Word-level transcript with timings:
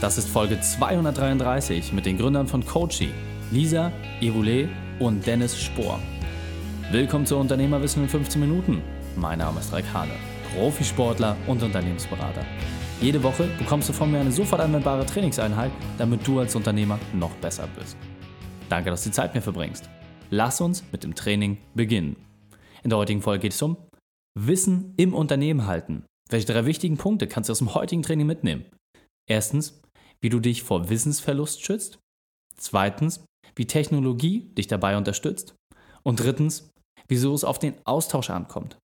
Das 0.00 0.16
ist 0.16 0.30
Folge 0.30 0.58
233 0.58 1.92
mit 1.92 2.06
den 2.06 2.16
Gründern 2.16 2.46
von 2.46 2.64
Coachy, 2.64 3.10
Lisa, 3.50 3.92
Evule 4.22 4.70
und 4.98 5.26
Dennis 5.26 5.60
Spohr. 5.60 6.00
Willkommen 6.90 7.26
zu 7.26 7.36
Unternehmerwissen 7.36 8.04
in 8.04 8.08
15 8.08 8.40
Minuten. 8.40 8.80
Mein 9.16 9.40
Name 9.40 9.60
ist 9.60 9.70
Raik 9.74 9.84
Hane, 9.92 10.12
Profisportler 10.54 11.36
und 11.46 11.62
Unternehmensberater. 11.62 12.46
Jede 13.02 13.22
Woche 13.22 13.46
bekommst 13.58 13.90
du 13.90 13.92
von 13.92 14.10
mir 14.10 14.20
eine 14.20 14.32
sofort 14.32 14.62
anwendbare 14.62 15.04
Trainingseinheit, 15.04 15.70
damit 15.98 16.26
du 16.26 16.38
als 16.38 16.56
Unternehmer 16.56 16.98
noch 17.12 17.32
besser 17.32 17.68
bist. 17.78 17.94
Danke, 18.70 18.88
dass 18.88 19.02
du 19.02 19.10
die 19.10 19.14
Zeit 19.14 19.34
mir 19.34 19.42
verbringst. 19.42 19.90
Lass 20.30 20.62
uns 20.62 20.82
mit 20.92 21.04
dem 21.04 21.14
Training 21.14 21.58
beginnen. 21.74 22.16
In 22.82 22.88
der 22.88 22.98
heutigen 22.98 23.20
Folge 23.20 23.42
geht 23.42 23.52
es 23.52 23.60
um 23.60 23.76
Wissen 24.34 24.94
im 24.96 25.12
Unternehmen 25.12 25.66
halten. 25.66 26.06
Welche 26.30 26.46
drei 26.46 26.64
wichtigen 26.64 26.96
Punkte 26.96 27.26
kannst 27.26 27.50
du 27.50 27.52
aus 27.52 27.58
dem 27.58 27.74
heutigen 27.74 28.02
Training 28.02 28.26
mitnehmen? 28.26 28.64
Erstens, 29.28 29.80
wie 30.22 30.28
du 30.28 30.40
dich 30.40 30.62
vor 30.62 30.88
Wissensverlust 30.88 31.64
schützt. 31.64 31.98
Zweitens, 32.56 33.24
wie 33.56 33.66
Technologie 33.66 34.52
dich 34.56 34.66
dabei 34.66 34.96
unterstützt. 34.96 35.54
Und 36.02 36.20
drittens, 36.20 36.70
wieso 37.08 37.34
es 37.34 37.44
auf 37.44 37.58
den 37.58 37.74
Austausch 37.84 38.30
ankommt. 38.30 38.78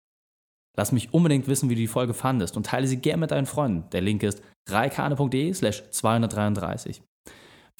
Lass 0.76 0.92
mich 0.92 1.14
unbedingt 1.14 1.46
wissen, 1.46 1.70
wie 1.70 1.74
du 1.74 1.80
die 1.80 1.86
Folge 1.86 2.12
fandest 2.12 2.56
und 2.56 2.66
teile 2.66 2.86
sie 2.86 2.98
gerne 2.98 3.20
mit 3.20 3.30
deinen 3.30 3.46
Freunden. 3.46 3.88
Der 3.90 4.02
Link 4.02 4.22
ist 4.22 4.42
reikane.de 4.68 5.54
slash 5.54 5.88
233. 5.90 7.02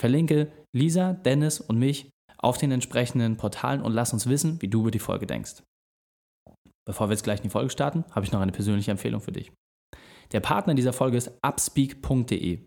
Verlinke 0.01 0.51
Lisa, 0.75 1.13
Dennis 1.13 1.61
und 1.61 1.79
mich 1.79 2.11
auf 2.39 2.59
den 2.59 2.73
entsprechenden 2.73 3.37
Portalen 3.37 3.83
und 3.83 3.93
lass 3.93 4.13
uns 4.13 4.27
wissen, 4.29 4.61
wie 4.63 4.69
du 4.69 4.81
über 4.81 4.91
die 4.91 4.99
Folge 4.99 5.27
denkst. 5.27 5.63
Bevor 6.87 7.09
wir 7.09 7.15
jetzt 7.15 7.25
gleich 7.25 7.41
in 7.41 7.45
die 7.45 7.51
Folge 7.51 7.71
starten, 7.71 8.05
habe 8.13 8.25
ich 8.25 8.33
noch 8.33 8.41
eine 8.41 8.53
persönliche 8.53 8.91
Empfehlung 8.91 9.21
für 9.21 9.33
dich. 9.33 9.53
Der 10.33 10.41
Partner 10.41 10.75
dieser 10.75 10.93
Folge 10.93 11.17
ist 11.17 11.33
upspeak.de. 11.43 12.65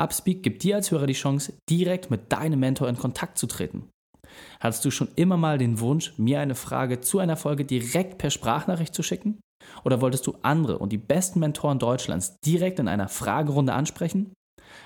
Upspeak 0.00 0.42
gibt 0.42 0.62
dir 0.62 0.76
als 0.76 0.90
Hörer 0.90 1.06
die 1.06 1.12
Chance, 1.12 1.52
direkt 1.68 2.10
mit 2.10 2.32
deinem 2.32 2.60
Mentor 2.60 2.88
in 2.88 2.96
Kontakt 2.96 3.36
zu 3.36 3.46
treten. 3.46 3.88
Hattest 4.60 4.84
du 4.84 4.90
schon 4.90 5.08
immer 5.16 5.36
mal 5.36 5.58
den 5.58 5.80
Wunsch, 5.80 6.14
mir 6.16 6.40
eine 6.40 6.54
Frage 6.54 7.00
zu 7.00 7.18
einer 7.18 7.36
Folge 7.36 7.64
direkt 7.64 8.18
per 8.18 8.30
Sprachnachricht 8.30 8.94
zu 8.94 9.02
schicken? 9.02 9.40
Oder 9.84 10.00
wolltest 10.00 10.26
du 10.26 10.36
andere 10.42 10.78
und 10.78 10.90
die 10.90 10.98
besten 10.98 11.40
Mentoren 11.40 11.78
Deutschlands 11.78 12.36
direkt 12.44 12.78
in 12.78 12.88
einer 12.88 13.08
Fragerunde 13.08 13.74
ansprechen? 13.74 14.32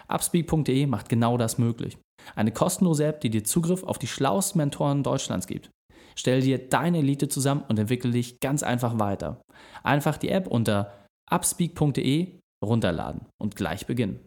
Upspeak.de 0.09 0.87
macht 0.87 1.09
genau 1.09 1.37
das 1.39 1.59
möglich. 1.59 1.99
Eine 2.35 2.53
kostenlose 2.53 3.05
App, 3.07 3.21
die 3.21 3.31
dir 3.31 3.45
Zugriff 3.45 3.85
auf 3.85 3.99
die 3.99 4.07
schlauesten 4.07 4.59
Mentoren 4.59 5.03
Deutschlands 5.03 5.47
gibt. 5.47 5.71
Stell 6.17 6.41
dir 6.41 6.59
deine 6.59 6.99
Elite 6.99 7.29
zusammen 7.29 7.65
und 7.69 7.79
entwickle 7.79 8.11
dich 8.11 8.41
ganz 8.41 8.63
einfach 8.63 8.99
weiter. 8.99 9.41
Einfach 9.83 10.17
die 10.17 10.31
App 10.31 10.47
unter 10.47 10.93
upspeak.de 11.31 12.39
runterladen 12.65 13.27
und 13.41 13.57
gleich 13.57 13.87
beginnen. 13.87 14.25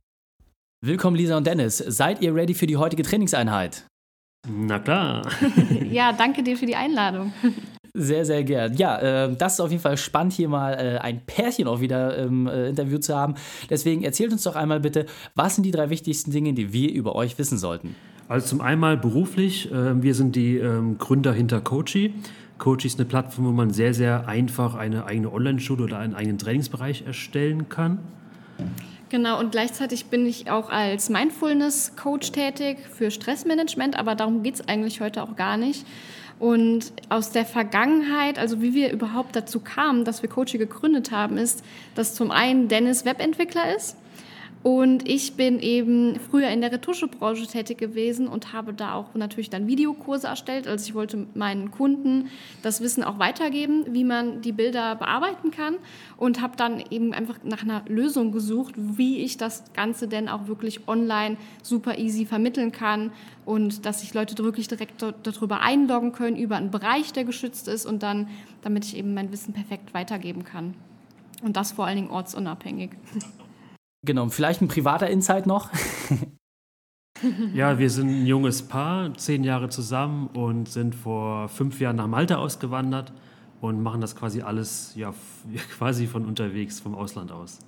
Willkommen 0.88 1.18
Lisa 1.18 1.36
und 1.36 1.46
Dennis. 1.46 1.80
Seid 1.80 2.22
ihr 2.22 2.34
ready 2.34 2.54
für 2.54 2.66
die 2.66 2.78
heutige 2.78 3.04
Trainingseinheit? 3.04 3.86
Na 4.50 4.80
klar. 4.80 5.28
ja, 5.92 6.14
danke 6.14 6.44
dir 6.44 6.56
für 6.56 6.66
die 6.66 6.78
Einladung. 6.78 7.34
Sehr, 7.94 8.24
sehr 8.24 8.46
gern. 8.46 8.74
Ja, 8.76 9.26
äh, 9.26 9.36
das 9.36 9.56
ist 9.56 9.60
auf 9.60 9.70
jeden 9.70 9.84
Fall 9.84 9.98
spannend, 9.98 10.32
hier 10.32 10.48
mal 10.48 10.76
äh, 10.76 10.98
ein 11.00 11.26
Pärchen 11.26 11.68
auch 11.68 11.82
wieder 11.82 12.16
im 12.16 12.48
äh, 12.48 12.70
Interview 12.70 13.00
zu 13.00 13.14
haben. 13.18 13.36
Deswegen 13.70 14.06
erzählt 14.06 14.32
uns 14.32 14.44
doch 14.44 14.56
einmal 14.56 14.80
bitte, 14.80 15.08
was 15.36 15.56
sind 15.56 15.66
die 15.66 15.72
drei 15.72 15.90
wichtigsten 15.90 16.32
Dinge, 16.32 16.54
die 16.54 16.72
wir 16.72 16.94
über 16.94 17.16
euch 17.16 17.38
wissen 17.38 17.58
sollten? 17.58 17.94
Also 18.30 18.48
zum 18.48 18.62
einen 18.62 19.02
beruflich, 19.02 19.70
äh, 19.70 20.02
wir 20.02 20.16
sind 20.16 20.38
die 20.38 20.56
ähm, 20.56 20.98
Gründer 20.98 21.34
hinter 21.34 21.60
Coachy. 21.60 22.14
Coachy 22.60 22.88
ist 22.88 22.98
eine 22.98 23.10
Plattform, 23.10 23.44
wo 23.44 23.52
man 23.52 23.72
sehr, 23.72 23.94
sehr 23.94 24.30
einfach 24.30 24.76
eine 24.76 25.06
eigene 25.06 25.34
Online-Schule 25.34 25.84
oder 25.84 26.00
einen 26.00 26.16
eigenen 26.16 26.38
Trainingsbereich 26.38 27.04
erstellen 27.06 27.68
kann. 27.68 28.00
Genau, 29.10 29.40
und 29.40 29.52
gleichzeitig 29.52 30.08
bin 30.08 30.26
ich 30.26 30.52
auch 30.52 30.70
als 30.70 31.10
Mindfulness-Coach 31.10 32.34
tätig 32.34 32.78
für 32.92 33.10
Stressmanagement, 33.10 33.98
aber 33.98 34.16
darum 34.16 34.44
geht 34.44 34.56
es 34.56 34.68
eigentlich 34.68 35.00
heute 35.00 35.24
auch 35.24 35.38
gar 35.38 35.56
nicht. 35.56 35.86
Und 36.40 36.92
aus 37.10 37.32
der 37.32 37.46
Vergangenheit, 37.46 38.38
also 38.38 38.62
wie 38.62 38.74
wir 38.74 38.92
überhaupt 38.92 39.36
dazu 39.36 39.60
kamen, 39.60 40.06
dass 40.06 40.22
wir 40.22 40.30
Coachy 40.30 40.58
gegründet 40.58 41.12
haben, 41.12 41.38
ist, 41.38 41.64
dass 41.96 42.14
zum 42.14 42.32
einen 42.32 42.68
Dennis 42.68 43.06
Webentwickler 43.06 43.76
ist 43.76 43.96
und 44.68 45.08
ich 45.08 45.36
bin 45.36 45.60
eben 45.60 46.20
früher 46.20 46.50
in 46.50 46.60
der 46.60 46.74
Retuschebranche 46.74 47.48
tätig 47.48 47.78
gewesen 47.78 48.28
und 48.28 48.52
habe 48.52 48.74
da 48.74 48.96
auch 48.96 49.16
natürlich 49.16 49.50
dann 49.50 49.66
Videokurse 49.66 50.28
erstellt. 50.28 50.68
Also 50.68 50.90
ich 50.90 50.94
wollte 50.94 51.26
meinen 51.36 51.72
Kunden 51.72 52.28
das 52.64 52.82
Wissen 52.82 53.02
auch 53.02 53.18
weitergeben, 53.18 53.86
wie 53.94 54.04
man 54.04 54.42
die 54.42 54.52
Bilder 54.52 54.96
bearbeiten 54.96 55.52
kann 55.52 55.76
und 56.18 56.42
habe 56.42 56.58
dann 56.58 56.84
eben 56.90 57.14
einfach 57.14 57.38
nach 57.46 57.64
einer 57.64 57.84
Lösung 57.88 58.34
gesucht, 58.34 58.74
wie 58.76 59.20
ich 59.20 59.38
das 59.38 59.64
Ganze 59.72 60.10
denn 60.10 60.28
auch 60.28 60.48
wirklich 60.48 60.86
online 60.90 61.38
super 61.64 61.98
easy 61.98 62.26
vermitteln 62.26 62.74
kann 62.74 63.14
und 63.46 63.86
dass 63.86 64.02
sich 64.02 64.14
Leute 64.14 64.38
wirklich 64.44 64.68
direkt 64.68 65.02
darüber 65.24 65.62
einloggen 65.62 66.12
können 66.12 66.36
über 66.36 66.58
einen 66.58 66.72
Bereich, 66.72 67.14
der 67.14 67.24
geschützt 67.24 67.70
ist 67.70 67.86
und 67.86 68.04
dann, 68.04 68.28
damit 68.64 68.84
ich 68.84 68.98
eben 68.98 69.14
mein 69.14 69.32
Wissen 69.32 69.54
perfekt 69.54 69.94
weitergeben 69.94 70.44
kann. 70.44 70.74
Und 71.42 71.56
das 71.56 71.72
vor 71.72 71.86
allen 71.86 71.96
Dingen 71.96 72.12
ortsunabhängig. 72.12 72.90
Genau, 74.06 74.28
vielleicht 74.30 74.62
ein 74.62 74.68
privater 74.68 75.10
Insight 75.10 75.48
noch. 75.48 75.70
ja, 77.54 77.80
wir 77.80 77.90
sind 77.90 78.10
ein 78.10 78.26
junges 78.26 78.64
Paar, 78.64 79.14
zehn 79.16 79.44
Jahre 79.44 79.70
zusammen 79.70 80.28
und 80.28 80.70
sind 80.70 80.96
vor 80.96 81.50
fünf 81.50 81.80
Jahren 81.80 81.96
nach 81.96 82.08
Malta 82.08 82.36
ausgewandert 82.38 83.14
und 83.60 83.82
machen 83.82 84.02
das 84.02 84.16
quasi 84.16 84.42
alles 84.42 84.94
ja, 84.96 85.14
quasi 85.78 86.08
von 86.08 86.26
unterwegs, 86.26 86.80
vom 86.80 86.96
Ausland 86.96 87.32
aus. 87.32 87.60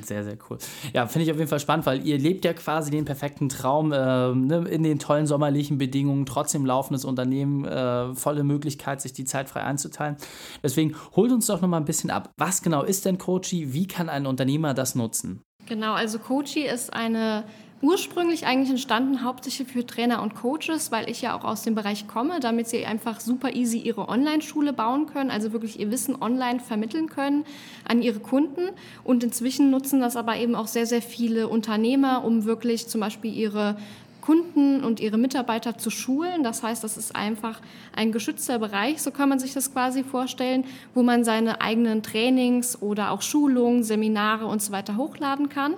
Sehr, 0.00 0.24
sehr 0.24 0.38
cool. 0.48 0.58
Ja, 0.94 1.06
finde 1.06 1.24
ich 1.24 1.30
auf 1.30 1.36
jeden 1.36 1.48
Fall 1.48 1.60
spannend, 1.60 1.84
weil 1.84 2.06
ihr 2.06 2.16
lebt 2.18 2.44
ja 2.44 2.54
quasi 2.54 2.90
den 2.90 3.04
perfekten 3.04 3.48
Traum 3.48 3.92
äh, 3.92 4.34
ne, 4.34 4.66
in 4.70 4.82
den 4.82 4.98
tollen 4.98 5.26
sommerlichen 5.26 5.76
Bedingungen, 5.76 6.24
trotzdem 6.24 6.64
laufendes 6.64 7.04
Unternehmen, 7.04 7.64
äh, 7.66 8.14
volle 8.14 8.42
Möglichkeit, 8.44 9.02
sich 9.02 9.12
die 9.12 9.24
Zeit 9.24 9.50
frei 9.50 9.64
einzuteilen. 9.64 10.16
Deswegen 10.62 10.94
holt 11.14 11.30
uns 11.30 11.46
doch 11.46 11.60
noch 11.60 11.68
mal 11.68 11.76
ein 11.76 11.84
bisschen 11.84 12.10
ab. 12.10 12.32
Was 12.38 12.62
genau 12.62 12.82
ist 12.82 13.04
denn 13.04 13.18
Coachy? 13.18 13.74
Wie 13.74 13.86
kann 13.86 14.08
ein 14.08 14.26
Unternehmer 14.26 14.72
das 14.72 14.94
nutzen? 14.94 15.42
Genau, 15.66 15.92
also 15.92 16.18
Coachy 16.18 16.66
ist 16.66 16.92
eine 16.92 17.44
ursprünglich 17.82 18.46
eigentlich 18.46 18.70
entstanden 18.70 19.24
hauptsächlich 19.24 19.68
für 19.68 19.84
Trainer 19.84 20.22
und 20.22 20.34
Coaches, 20.36 20.92
weil 20.92 21.10
ich 21.10 21.20
ja 21.20 21.36
auch 21.36 21.44
aus 21.44 21.62
dem 21.62 21.74
Bereich 21.74 22.06
komme, 22.06 22.38
damit 22.38 22.68
sie 22.68 22.86
einfach 22.86 23.18
super 23.18 23.54
easy 23.54 23.78
ihre 23.78 24.08
Online-Schule 24.08 24.72
bauen 24.72 25.06
können, 25.06 25.30
also 25.30 25.52
wirklich 25.52 25.80
ihr 25.80 25.90
Wissen 25.90 26.20
online 26.22 26.60
vermitteln 26.60 27.08
können 27.08 27.44
an 27.86 28.00
ihre 28.00 28.20
Kunden. 28.20 28.70
Und 29.02 29.24
inzwischen 29.24 29.70
nutzen 29.70 30.00
das 30.00 30.16
aber 30.16 30.36
eben 30.36 30.54
auch 30.54 30.68
sehr, 30.68 30.86
sehr 30.86 31.02
viele 31.02 31.48
Unternehmer, 31.48 32.24
um 32.24 32.44
wirklich 32.44 32.86
zum 32.86 33.00
Beispiel 33.00 33.34
ihre 33.34 33.76
Kunden 34.22 34.82
und 34.82 35.00
ihre 35.00 35.18
Mitarbeiter 35.18 35.76
zu 35.76 35.90
schulen. 35.90 36.42
Das 36.42 36.62
heißt, 36.62 36.82
das 36.82 36.96
ist 36.96 37.14
einfach 37.14 37.60
ein 37.94 38.10
geschützter 38.10 38.58
Bereich, 38.58 39.02
so 39.02 39.10
kann 39.10 39.28
man 39.28 39.38
sich 39.38 39.52
das 39.52 39.72
quasi 39.72 40.02
vorstellen, 40.02 40.64
wo 40.94 41.02
man 41.02 41.24
seine 41.24 41.60
eigenen 41.60 42.02
Trainings 42.02 42.80
oder 42.80 43.10
auch 43.10 43.20
Schulungen, 43.20 43.84
Seminare 43.84 44.46
und 44.46 44.62
so 44.62 44.72
weiter 44.72 44.96
hochladen 44.96 45.50
kann. 45.50 45.74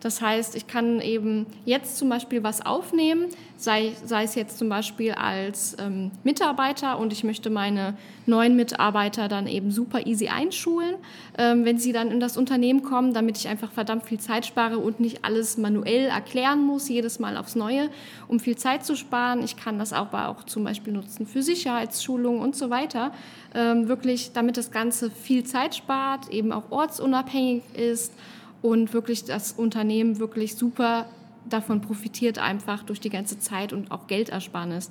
Das 0.00 0.20
heißt, 0.20 0.54
ich 0.56 0.66
kann 0.66 1.00
eben 1.00 1.46
jetzt 1.64 1.96
zum 1.96 2.08
Beispiel 2.08 2.42
was 2.42 2.64
aufnehmen, 2.64 3.26
sei, 3.56 3.92
sei 4.04 4.24
es 4.24 4.34
jetzt 4.34 4.58
zum 4.58 4.68
Beispiel 4.68 5.12
als 5.12 5.74
ähm, 5.80 6.10
Mitarbeiter 6.22 6.98
und 6.98 7.12
ich 7.12 7.24
möchte 7.24 7.48
meine 7.48 7.96
neuen 8.26 8.56
Mitarbeiter 8.56 9.28
dann 9.28 9.46
eben 9.46 9.70
super 9.70 10.06
easy 10.06 10.28
einschulen, 10.28 10.96
ähm, 11.38 11.64
wenn 11.64 11.78
sie 11.78 11.92
dann 11.92 12.10
in 12.10 12.20
das 12.20 12.36
Unternehmen 12.36 12.82
kommen, 12.82 13.14
damit 13.14 13.38
ich 13.38 13.48
einfach 13.48 13.72
verdammt 13.72 14.04
viel 14.04 14.20
Zeit 14.20 14.44
spare 14.44 14.78
und 14.78 15.00
nicht 15.00 15.24
alles 15.24 15.56
manuell 15.56 16.06
erklären 16.08 16.62
muss, 16.62 16.88
jedes 16.88 17.18
Mal 17.18 17.36
aufs 17.38 17.56
Neue, 17.56 17.88
um 18.28 18.38
viel 18.38 18.56
Zeit 18.56 18.84
zu 18.84 18.96
sparen. 18.96 19.42
Ich 19.42 19.56
kann 19.56 19.78
das 19.78 19.94
aber 19.94 20.28
auch 20.28 20.44
zum 20.44 20.64
Beispiel 20.64 20.92
nutzen 20.92 21.26
für 21.26 21.42
Sicherheitsschulungen 21.42 22.42
und 22.42 22.54
so 22.54 22.68
weiter. 22.68 23.12
Ähm, 23.54 23.88
wirklich, 23.88 24.32
damit 24.32 24.58
das 24.58 24.70
Ganze 24.70 25.10
viel 25.10 25.44
Zeit 25.44 25.74
spart, 25.74 26.28
eben 26.28 26.52
auch 26.52 26.70
ortsunabhängig 26.70 27.62
ist 27.74 28.12
und 28.62 28.92
wirklich 28.92 29.24
das 29.24 29.52
Unternehmen 29.52 30.18
wirklich 30.18 30.56
super 30.56 31.06
davon 31.48 31.80
profitiert, 31.80 32.38
einfach 32.38 32.82
durch 32.82 33.00
die 33.00 33.10
ganze 33.10 33.38
Zeit 33.38 33.72
und 33.72 33.90
auch 33.90 34.06
Geldersparnis. 34.06 34.90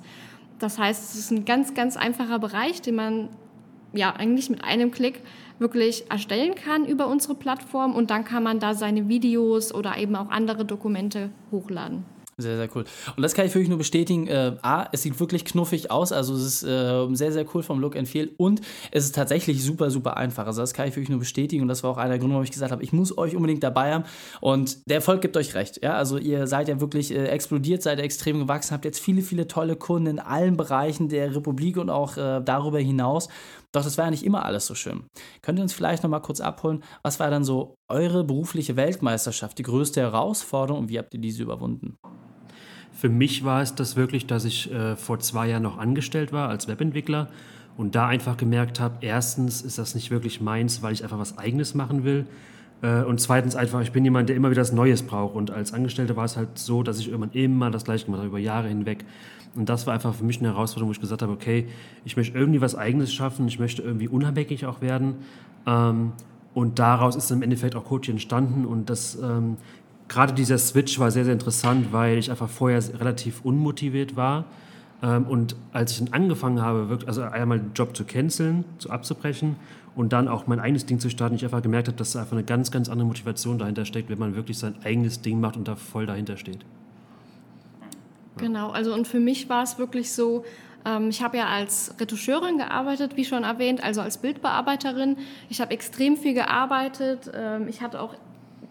Das 0.58 0.78
heißt, 0.78 1.12
es 1.12 1.18
ist 1.18 1.30
ein 1.30 1.44
ganz, 1.44 1.74
ganz 1.74 1.96
einfacher 1.96 2.38
Bereich, 2.38 2.80
den 2.80 2.94
man 2.94 3.28
ja 3.92 4.14
eigentlich 4.14 4.50
mit 4.50 4.64
einem 4.64 4.90
Klick 4.90 5.20
wirklich 5.58 6.10
erstellen 6.10 6.54
kann 6.54 6.84
über 6.84 7.06
unsere 7.08 7.34
Plattform 7.34 7.94
und 7.94 8.10
dann 8.10 8.24
kann 8.24 8.42
man 8.42 8.58
da 8.58 8.74
seine 8.74 9.08
Videos 9.08 9.74
oder 9.74 9.96
eben 9.96 10.16
auch 10.16 10.30
andere 10.30 10.64
Dokumente 10.64 11.30
hochladen. 11.50 12.04
Sehr, 12.38 12.58
sehr 12.58 12.68
cool. 12.76 12.84
Und 13.16 13.22
das 13.22 13.32
kann 13.32 13.46
ich 13.46 13.54
wirklich 13.54 13.70
nur 13.70 13.78
bestätigen. 13.78 14.26
Äh, 14.26 14.56
A, 14.60 14.90
es 14.92 15.00
sieht 15.00 15.18
wirklich 15.18 15.46
knuffig 15.46 15.90
aus, 15.90 16.12
also 16.12 16.34
es 16.34 16.44
ist 16.44 16.64
äh, 16.64 17.06
sehr, 17.14 17.32
sehr 17.32 17.46
cool 17.54 17.62
vom 17.62 17.80
Look 17.80 17.96
and 17.96 18.06
Feel 18.06 18.30
und 18.36 18.60
es 18.90 19.06
ist 19.06 19.14
tatsächlich 19.14 19.64
super, 19.64 19.90
super 19.90 20.18
einfach. 20.18 20.46
Also 20.46 20.60
das 20.60 20.74
kann 20.74 20.86
ich 20.86 20.94
wirklich 20.94 21.08
nur 21.08 21.18
bestätigen 21.18 21.62
und 21.62 21.68
das 21.68 21.82
war 21.82 21.92
auch 21.92 21.96
einer 21.96 22.10
der 22.10 22.18
Gründe, 22.18 22.34
warum 22.34 22.44
ich 22.44 22.50
gesagt 22.50 22.72
habe, 22.72 22.82
ich 22.82 22.92
muss 22.92 23.16
euch 23.16 23.34
unbedingt 23.34 23.62
dabei 23.62 23.94
haben 23.94 24.04
und 24.42 24.86
der 24.86 24.96
Erfolg 24.96 25.22
gibt 25.22 25.38
euch 25.38 25.54
recht. 25.54 25.82
Ja, 25.82 25.94
also 25.94 26.18
ihr 26.18 26.46
seid 26.46 26.68
ja 26.68 26.78
wirklich 26.78 27.10
äh, 27.10 27.24
explodiert, 27.24 27.82
seid 27.82 28.00
extrem 28.00 28.40
gewachsen, 28.40 28.74
habt 28.74 28.84
jetzt 28.84 29.00
viele, 29.00 29.22
viele 29.22 29.48
tolle 29.48 29.76
Kunden 29.76 30.06
in 30.06 30.18
allen 30.18 30.58
Bereichen 30.58 31.08
der 31.08 31.34
Republik 31.34 31.78
und 31.78 31.88
auch 31.88 32.18
äh, 32.18 32.42
darüber 32.44 32.80
hinaus. 32.80 33.30
Doch 33.72 33.82
das 33.82 33.96
war 33.96 34.04
ja 34.06 34.10
nicht 34.10 34.24
immer 34.24 34.44
alles 34.44 34.66
so 34.66 34.74
schön. 34.74 35.04
Könnt 35.40 35.58
ihr 35.58 35.62
uns 35.62 35.72
vielleicht 35.72 36.02
noch 36.02 36.10
mal 36.10 36.20
kurz 36.20 36.42
abholen, 36.42 36.84
was 37.02 37.18
war 37.18 37.30
dann 37.30 37.44
so 37.44 37.76
eure 37.88 38.24
berufliche 38.24 38.76
Weltmeisterschaft, 38.76 39.56
die 39.56 39.62
größte 39.62 40.02
Herausforderung 40.02 40.82
und 40.82 40.88
wie 40.90 40.98
habt 40.98 41.14
ihr 41.14 41.20
diese 41.20 41.42
überwunden? 41.42 41.96
Für 42.96 43.10
mich 43.10 43.44
war 43.44 43.60
es 43.60 43.74
das 43.74 43.94
wirklich, 43.94 44.26
dass 44.26 44.46
ich 44.46 44.72
äh, 44.72 44.96
vor 44.96 45.18
zwei 45.18 45.48
Jahren 45.48 45.62
noch 45.62 45.76
angestellt 45.76 46.32
war 46.32 46.48
als 46.48 46.66
Webentwickler 46.66 47.28
und 47.76 47.94
da 47.94 48.06
einfach 48.06 48.38
gemerkt 48.38 48.80
habe, 48.80 48.96
erstens 49.02 49.60
ist 49.60 49.76
das 49.76 49.94
nicht 49.94 50.10
wirklich 50.10 50.40
meins, 50.40 50.80
weil 50.82 50.94
ich 50.94 51.02
einfach 51.02 51.18
was 51.18 51.36
eigenes 51.36 51.74
machen 51.74 52.04
will. 52.04 52.24
Äh, 52.80 53.02
und 53.02 53.20
zweitens 53.20 53.54
einfach, 53.54 53.82
ich 53.82 53.92
bin 53.92 54.02
jemand, 54.02 54.30
der 54.30 54.36
immer 54.36 54.50
wieder 54.50 54.62
was 54.62 54.72
Neues 54.72 55.02
braucht. 55.02 55.34
Und 55.34 55.50
als 55.50 55.74
Angestellter 55.74 56.16
war 56.16 56.24
es 56.24 56.38
halt 56.38 56.58
so, 56.58 56.82
dass 56.82 56.98
ich 56.98 57.08
irgendwann 57.08 57.32
immer 57.32 57.70
das 57.70 57.84
Gleiche 57.84 58.06
gemacht 58.06 58.20
habe, 58.20 58.28
über 58.28 58.38
Jahre 58.38 58.68
hinweg. 58.68 59.04
Und 59.54 59.68
das 59.68 59.86
war 59.86 59.92
einfach 59.92 60.14
für 60.14 60.24
mich 60.24 60.38
eine 60.38 60.48
Herausforderung, 60.48 60.88
wo 60.88 60.92
ich 60.92 61.00
gesagt 61.00 61.20
habe, 61.20 61.32
okay, 61.32 61.66
ich 62.06 62.16
möchte 62.16 62.36
irgendwie 62.38 62.62
was 62.62 62.76
Eigenes 62.76 63.12
schaffen, 63.12 63.46
ich 63.46 63.58
möchte 63.58 63.82
irgendwie 63.82 64.08
unabhängig 64.08 64.64
auch 64.64 64.80
werden. 64.80 65.16
Ähm, 65.66 66.12
und 66.54 66.78
daraus 66.78 67.14
ist 67.14 67.30
im 67.30 67.42
Endeffekt 67.42 67.76
auch 67.76 67.84
Coaching 67.84 68.14
entstanden. 68.14 68.64
Und 68.64 68.88
das 68.88 69.18
ähm, 69.22 69.58
gerade 70.08 70.32
dieser 70.32 70.58
Switch 70.58 70.98
war 70.98 71.10
sehr, 71.10 71.24
sehr 71.24 71.32
interessant, 71.32 71.92
weil 71.92 72.18
ich 72.18 72.30
einfach 72.30 72.48
vorher 72.48 72.82
relativ 72.98 73.40
unmotiviert 73.44 74.16
war. 74.16 74.44
Ähm, 75.02 75.24
und 75.26 75.56
als 75.72 75.92
ich 75.92 75.98
dann 75.98 76.12
angefangen 76.12 76.60
habe, 76.60 76.88
wirklich, 76.88 77.08
also 77.08 77.22
einmal 77.22 77.58
den 77.58 77.72
Job 77.74 77.96
zu 77.96 78.04
canceln, 78.04 78.64
zu 78.78 78.90
abzubrechen 78.90 79.56
und 79.94 80.12
dann 80.12 80.28
auch 80.28 80.46
mein 80.46 80.60
eigenes 80.60 80.86
Ding 80.86 80.98
zu 81.00 81.10
starten, 81.10 81.34
ich 81.34 81.44
einfach 81.44 81.62
gemerkt 81.62 81.88
habe, 81.88 81.96
dass 81.96 82.12
da 82.12 82.20
einfach 82.20 82.32
eine 82.32 82.44
ganz, 82.44 82.70
ganz 82.70 82.88
andere 82.88 83.06
Motivation 83.06 83.58
dahinter 83.58 83.84
steckt, 83.84 84.08
wenn 84.08 84.18
man 84.18 84.36
wirklich 84.36 84.58
sein 84.58 84.74
eigenes 84.84 85.20
Ding 85.22 85.40
macht 85.40 85.56
und 85.56 85.68
da 85.68 85.76
voll 85.76 86.06
dahinter 86.06 86.36
steht. 86.36 86.64
Genau, 88.38 88.70
also 88.70 88.92
und 88.92 89.08
für 89.08 89.20
mich 89.20 89.48
war 89.48 89.62
es 89.62 89.78
wirklich 89.78 90.12
so, 90.12 90.44
ähm, 90.84 91.08
ich 91.08 91.22
habe 91.22 91.38
ja 91.38 91.46
als 91.46 91.94
Retoucheurin 91.98 92.58
gearbeitet, 92.58 93.16
wie 93.16 93.24
schon 93.24 93.44
erwähnt, 93.44 93.82
also 93.82 94.02
als 94.02 94.18
Bildbearbeiterin. 94.18 95.16
Ich 95.48 95.60
habe 95.60 95.70
extrem 95.72 96.16
viel 96.16 96.34
gearbeitet. 96.34 97.30
Ähm, 97.34 97.66
ich 97.68 97.80
hatte 97.80 98.00
auch 98.00 98.14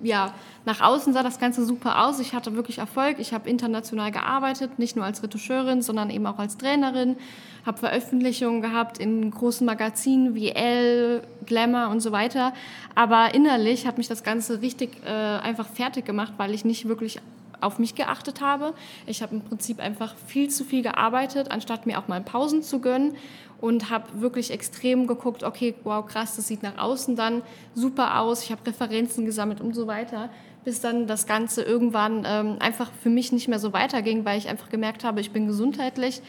ja, 0.01 0.33
nach 0.65 0.81
außen 0.81 1.13
sah 1.13 1.23
das 1.23 1.39
Ganze 1.39 1.65
super 1.65 2.05
aus. 2.05 2.19
Ich 2.19 2.33
hatte 2.33 2.55
wirklich 2.55 2.79
Erfolg. 2.79 3.19
Ich 3.19 3.33
habe 3.33 3.49
international 3.49 4.11
gearbeitet, 4.11 4.79
nicht 4.79 4.95
nur 4.95 5.05
als 5.05 5.21
Retoucheurin, 5.23 5.81
sondern 5.81 6.09
eben 6.09 6.25
auch 6.25 6.39
als 6.39 6.57
Trainerin. 6.57 7.17
Habe 7.65 7.77
Veröffentlichungen 7.77 8.61
gehabt 8.61 8.97
in 8.97 9.31
großen 9.31 9.65
Magazinen 9.65 10.35
wie 10.35 10.49
Elle, 10.49 11.23
Glamour 11.45 11.89
und 11.89 11.99
so 11.99 12.11
weiter. 12.11 12.53
Aber 12.93 13.33
innerlich 13.33 13.87
hat 13.87 13.97
mich 13.97 14.07
das 14.07 14.23
Ganze 14.23 14.61
richtig 14.61 15.03
äh, 15.05 15.09
einfach 15.09 15.67
fertig 15.67 16.05
gemacht, 16.05 16.33
weil 16.37 16.53
ich 16.53 16.65
nicht 16.65 16.87
wirklich 16.87 17.19
auf 17.61 17.79
mich 17.79 17.95
geachtet 17.95 18.41
habe. 18.41 18.73
Ich 19.05 19.21
habe 19.21 19.35
im 19.35 19.41
Prinzip 19.41 19.79
einfach 19.79 20.15
viel 20.27 20.49
zu 20.49 20.63
viel 20.63 20.81
gearbeitet, 20.81 21.51
anstatt 21.51 21.85
mir 21.85 21.99
auch 21.99 22.07
mal 22.07 22.21
Pausen 22.21 22.63
zu 22.63 22.79
gönnen 22.79 23.15
und 23.61 23.89
habe 23.89 24.21
wirklich 24.21 24.51
extrem 24.51 25.07
geguckt, 25.07 25.43
okay, 25.43 25.75
wow, 25.83 26.05
krass, 26.05 26.35
das 26.35 26.47
sieht 26.47 26.63
nach 26.63 26.77
außen 26.77 27.15
dann 27.15 27.41
super 27.73 28.19
aus, 28.19 28.43
ich 28.43 28.51
habe 28.51 28.65
Referenzen 28.65 29.25
gesammelt 29.25 29.61
und 29.61 29.73
so 29.73 29.87
weiter, 29.87 30.29
bis 30.63 30.81
dann 30.81 31.07
das 31.07 31.25
Ganze 31.27 31.63
irgendwann 31.63 32.25
ähm, 32.27 32.57
einfach 32.59 32.91
für 33.01 33.09
mich 33.09 33.31
nicht 33.31 33.47
mehr 33.47 33.59
so 33.59 33.73
weiterging, 33.73 34.25
weil 34.25 34.37
ich 34.37 34.49
einfach 34.49 34.69
gemerkt 34.69 35.03
habe, 35.03 35.21
ich 35.21 35.31
bin 35.31 35.47
gesundheitlich 35.47 36.21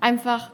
einfach 0.00 0.50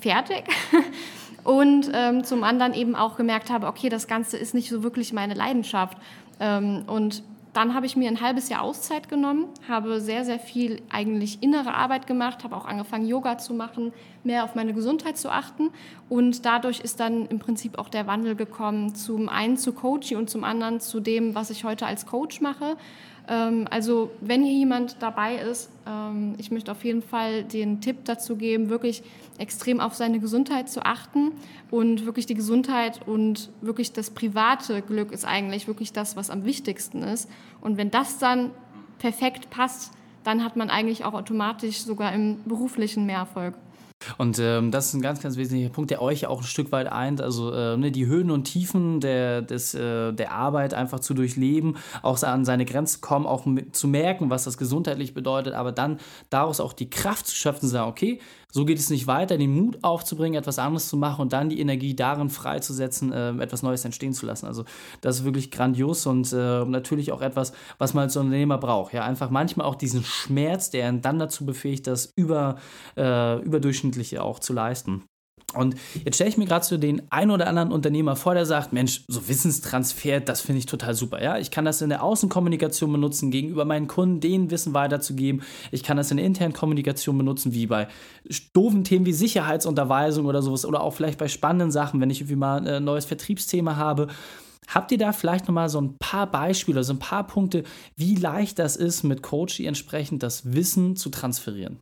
fertig. 0.00 0.44
und 1.44 1.90
ähm, 1.94 2.24
zum 2.24 2.42
anderen 2.42 2.74
eben 2.74 2.96
auch 2.96 3.16
gemerkt 3.16 3.50
habe, 3.50 3.68
okay, 3.68 3.88
das 3.88 4.08
Ganze 4.08 4.36
ist 4.36 4.52
nicht 4.54 4.68
so 4.68 4.82
wirklich 4.82 5.12
meine 5.12 5.34
Leidenschaft. 5.34 5.96
Ähm, 6.40 6.82
und 6.86 7.22
dann 7.56 7.72
habe 7.72 7.86
ich 7.86 7.96
mir 7.96 8.08
ein 8.08 8.20
halbes 8.20 8.50
Jahr 8.50 8.60
Auszeit 8.60 9.08
genommen, 9.08 9.46
habe 9.66 9.98
sehr, 9.98 10.26
sehr 10.26 10.38
viel 10.38 10.82
eigentlich 10.90 11.42
innere 11.42 11.72
Arbeit 11.72 12.06
gemacht, 12.06 12.44
habe 12.44 12.54
auch 12.54 12.66
angefangen, 12.66 13.06
Yoga 13.06 13.38
zu 13.38 13.54
machen, 13.54 13.94
mehr 14.24 14.44
auf 14.44 14.54
meine 14.54 14.74
Gesundheit 14.74 15.16
zu 15.16 15.30
achten. 15.30 15.70
Und 16.10 16.44
dadurch 16.44 16.80
ist 16.80 17.00
dann 17.00 17.24
im 17.26 17.38
Prinzip 17.38 17.78
auch 17.78 17.88
der 17.88 18.06
Wandel 18.06 18.36
gekommen, 18.36 18.94
zum 18.94 19.30
einen 19.30 19.56
zu 19.56 19.72
Coaching 19.72 20.18
und 20.18 20.28
zum 20.28 20.44
anderen 20.44 20.80
zu 20.80 21.00
dem, 21.00 21.34
was 21.34 21.48
ich 21.48 21.64
heute 21.64 21.86
als 21.86 22.04
Coach 22.04 22.42
mache. 22.42 22.76
Ähm, 23.28 23.66
also 23.70 24.10
wenn 24.20 24.42
hier 24.42 24.52
jemand 24.52 24.96
dabei 25.00 25.36
ist, 25.36 25.70
ähm, 25.86 26.34
ich 26.38 26.50
möchte 26.50 26.70
auf 26.70 26.84
jeden 26.84 27.02
Fall 27.02 27.44
den 27.44 27.80
Tipp 27.80 27.98
dazu 28.04 28.36
geben, 28.36 28.68
wirklich 28.68 29.02
extrem 29.38 29.80
auf 29.80 29.94
seine 29.94 30.20
Gesundheit 30.20 30.68
zu 30.68 30.84
achten 30.84 31.32
und 31.70 32.06
wirklich 32.06 32.26
die 32.26 32.34
Gesundheit 32.34 33.00
und 33.06 33.50
wirklich 33.60 33.92
das 33.92 34.10
private 34.10 34.82
Glück 34.82 35.12
ist 35.12 35.24
eigentlich 35.24 35.66
wirklich 35.66 35.92
das, 35.92 36.16
was 36.16 36.30
am 36.30 36.44
wichtigsten 36.44 37.02
ist. 37.02 37.28
Und 37.60 37.76
wenn 37.76 37.90
das 37.90 38.18
dann 38.18 38.50
perfekt 38.98 39.50
passt, 39.50 39.92
dann 40.24 40.42
hat 40.42 40.56
man 40.56 40.70
eigentlich 40.70 41.04
auch 41.04 41.14
automatisch 41.14 41.82
sogar 41.82 42.12
im 42.12 42.42
beruflichen 42.44 43.06
mehr 43.06 43.18
Erfolg. 43.18 43.54
Und 44.18 44.38
ähm, 44.38 44.70
das 44.70 44.86
ist 44.86 44.94
ein 44.94 45.02
ganz, 45.02 45.20
ganz 45.20 45.36
wesentlicher 45.36 45.70
Punkt, 45.70 45.90
der 45.90 46.02
euch 46.02 46.26
auch 46.26 46.40
ein 46.40 46.46
Stück 46.46 46.72
weit 46.72 46.90
eint. 46.90 47.20
Also 47.20 47.52
äh, 47.52 47.76
ne, 47.76 47.90
die 47.90 48.06
Höhen 48.06 48.30
und 48.30 48.44
Tiefen 48.44 49.00
der, 49.00 49.42
des, 49.42 49.74
äh, 49.74 50.12
der 50.12 50.32
Arbeit 50.32 50.74
einfach 50.74 51.00
zu 51.00 51.14
durchleben, 51.14 51.76
auch 52.02 52.22
an 52.22 52.44
seine 52.44 52.64
Grenzen 52.64 53.00
kommen, 53.00 53.26
auch 53.26 53.46
mit, 53.46 53.76
zu 53.76 53.88
merken, 53.88 54.30
was 54.30 54.44
das 54.44 54.58
gesundheitlich 54.58 55.14
bedeutet, 55.14 55.54
aber 55.54 55.72
dann 55.72 55.98
daraus 56.30 56.60
auch 56.60 56.72
die 56.72 56.90
Kraft 56.90 57.26
zu 57.26 57.34
schöpfen, 57.34 57.68
zu 57.68 57.72
sagen, 57.72 57.90
okay, 57.90 58.20
so 58.56 58.64
geht 58.64 58.78
es 58.78 58.88
nicht 58.88 59.06
weiter, 59.06 59.36
den 59.36 59.54
Mut 59.54 59.76
aufzubringen, 59.82 60.38
etwas 60.38 60.58
anderes 60.58 60.88
zu 60.88 60.96
machen 60.96 61.20
und 61.20 61.34
dann 61.34 61.50
die 61.50 61.60
Energie 61.60 61.94
darin 61.94 62.30
freizusetzen, 62.30 63.12
äh, 63.12 63.32
etwas 63.32 63.62
Neues 63.62 63.84
entstehen 63.84 64.14
zu 64.14 64.24
lassen. 64.24 64.46
Also 64.46 64.64
das 65.02 65.18
ist 65.18 65.24
wirklich 65.26 65.50
grandios 65.50 66.06
und 66.06 66.32
äh, 66.32 66.64
natürlich 66.64 67.12
auch 67.12 67.20
etwas, 67.20 67.52
was 67.76 67.92
man 67.92 68.04
als 68.04 68.16
Unternehmer 68.16 68.56
braucht. 68.56 68.94
Ja, 68.94 69.04
einfach 69.04 69.28
manchmal 69.28 69.66
auch 69.66 69.74
diesen 69.74 70.02
Schmerz, 70.02 70.70
der 70.70 70.88
ihn 70.88 71.02
dann 71.02 71.18
dazu 71.18 71.44
befähigt, 71.44 71.86
das 71.86 72.10
über, 72.16 72.56
äh, 72.96 73.42
überdurchschnittliche 73.42 74.22
auch 74.22 74.38
zu 74.38 74.54
leisten. 74.54 75.02
Und 75.54 75.76
jetzt 76.04 76.16
stelle 76.16 76.28
ich 76.28 76.36
mir 76.36 76.44
gerade 76.44 76.64
so 76.64 76.76
den 76.76 77.02
einen 77.10 77.30
oder 77.30 77.46
anderen 77.46 77.72
Unternehmer 77.72 78.16
vor, 78.16 78.34
der 78.34 78.46
sagt, 78.46 78.72
Mensch, 78.72 79.04
so 79.08 79.28
Wissenstransfer, 79.28 80.20
das 80.20 80.40
finde 80.40 80.58
ich 80.58 80.66
total 80.66 80.94
super. 80.94 81.22
Ja, 81.22 81.38
ich 81.38 81.50
kann 81.50 81.64
das 81.64 81.80
in 81.82 81.88
der 81.88 82.02
Außenkommunikation 82.02 82.92
benutzen, 82.92 83.30
gegenüber 83.30 83.64
meinen 83.64 83.86
Kunden, 83.86 84.20
denen 84.20 84.50
Wissen 84.50 84.74
weiterzugeben. 84.74 85.42
Ich 85.70 85.82
kann 85.82 85.96
das 85.96 86.10
in 86.10 86.16
der 86.16 86.26
internen 86.26 86.52
Kommunikation 86.52 87.16
benutzen, 87.16 87.54
wie 87.54 87.66
bei 87.66 87.88
doofen 88.52 88.84
Themen 88.84 89.06
wie 89.06 89.12
Sicherheitsunterweisung 89.12 90.26
oder 90.26 90.42
sowas 90.42 90.66
oder 90.66 90.80
auch 90.80 90.94
vielleicht 90.94 91.18
bei 91.18 91.28
spannenden 91.28 91.70
Sachen, 91.70 92.00
wenn 92.00 92.10
ich 92.10 92.20
irgendwie 92.20 92.36
mal 92.36 92.66
ein 92.66 92.84
neues 92.84 93.04
Vertriebsthema 93.04 93.76
habe. 93.76 94.08
Habt 94.68 94.90
ihr 94.90 94.98
da 94.98 95.12
vielleicht 95.12 95.46
nochmal 95.46 95.68
so 95.68 95.80
ein 95.80 95.96
paar 95.98 96.28
Beispiele, 96.28 96.82
so 96.82 96.92
ein 96.92 96.98
paar 96.98 97.24
Punkte, 97.24 97.62
wie 97.94 98.16
leicht 98.16 98.58
das 98.58 98.74
ist, 98.76 99.04
mit 99.04 99.22
Coachy 99.22 99.64
entsprechend 99.64 100.24
das 100.24 100.52
Wissen 100.52 100.96
zu 100.96 101.08
transferieren? 101.08 101.78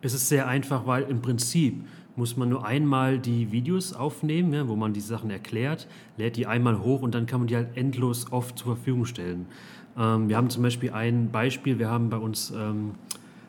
Es 0.00 0.14
ist 0.14 0.28
sehr 0.28 0.46
einfach, 0.46 0.86
weil 0.86 1.04
im 1.04 1.22
Prinzip 1.22 1.84
muss 2.16 2.36
man 2.36 2.48
nur 2.48 2.64
einmal 2.64 3.18
die 3.18 3.50
Videos 3.52 3.92
aufnehmen, 3.92 4.52
ja, 4.52 4.68
wo 4.68 4.76
man 4.76 4.92
die 4.92 5.00
Sachen 5.00 5.30
erklärt, 5.30 5.88
lädt 6.16 6.36
die 6.36 6.46
einmal 6.46 6.80
hoch 6.80 7.02
und 7.02 7.14
dann 7.14 7.26
kann 7.26 7.40
man 7.40 7.48
die 7.48 7.56
halt 7.56 7.76
endlos 7.76 8.26
oft 8.30 8.58
zur 8.58 8.76
Verfügung 8.76 9.04
stellen. 9.04 9.46
Ähm, 9.98 10.28
wir 10.28 10.36
haben 10.36 10.50
zum 10.50 10.62
Beispiel 10.62 10.90
ein 10.90 11.30
Beispiel, 11.30 11.78
wir 11.78 11.90
haben 11.90 12.10
bei 12.10 12.18
uns 12.18 12.52
ähm, 12.56 12.92